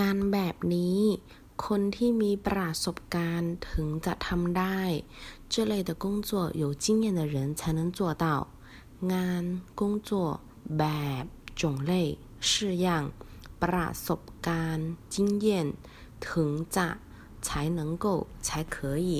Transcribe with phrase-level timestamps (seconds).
[0.00, 0.98] งานแบบนี้
[1.66, 4.80] คนที่มีประสบการณ์ถึงจะทำได้
[5.52, 6.30] 这类的工作
[6.62, 8.26] 有经验的人才能做到
[9.12, 9.42] งาน
[9.80, 10.10] 工作
[10.78, 10.84] แบ
[11.22, 11.24] บ
[11.60, 11.92] 种类
[12.48, 12.50] 式
[12.84, 12.86] 样
[13.62, 15.46] ประสบการณ์经验
[16.26, 16.88] ถึงจะ
[17.46, 17.48] 才
[17.78, 18.06] 能够
[18.46, 19.10] 才可以